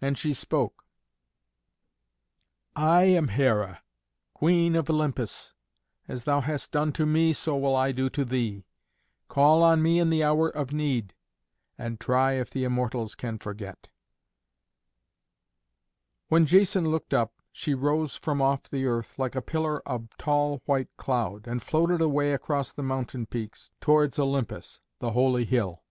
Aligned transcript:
And 0.00 0.16
she 0.16 0.32
spoke: 0.32 0.86
"I 2.74 3.02
am 3.02 3.28
Hera, 3.28 3.68
the 3.68 3.78
Queen 4.32 4.74
of 4.74 4.88
Olympus. 4.88 5.52
As 6.08 6.24
thou 6.24 6.40
hast 6.40 6.72
done 6.72 6.92
to 6.94 7.04
me, 7.04 7.34
so 7.34 7.58
will 7.58 7.76
I 7.76 7.92
do 7.92 8.08
to 8.08 8.24
thee. 8.24 8.64
Call 9.28 9.62
on 9.62 9.82
me 9.82 9.98
in 9.98 10.08
the 10.08 10.24
hour 10.24 10.48
of 10.48 10.72
need, 10.72 11.12
and 11.76 12.00
try 12.00 12.36
if 12.40 12.48
the 12.48 12.64
Immortals 12.64 13.14
can 13.14 13.36
forget!" 13.36 13.90
When 16.28 16.46
Jason 16.46 16.88
looked 16.88 17.12
up, 17.12 17.34
she 17.52 17.74
rose 17.74 18.16
from 18.16 18.40
off 18.40 18.62
the 18.62 18.86
earth, 18.86 19.18
like 19.18 19.34
a 19.34 19.42
pillar 19.42 19.86
of 19.86 20.08
tall 20.16 20.62
white 20.64 20.88
cloud, 20.96 21.46
and 21.46 21.62
floated 21.62 22.00
away 22.00 22.32
across 22.32 22.72
the 22.72 22.82
mountain 22.82 23.26
peaks, 23.26 23.72
towards 23.82 24.18
Olympus, 24.18 24.80
the 25.00 25.10
holy 25.12 25.44
hill. 25.44 25.82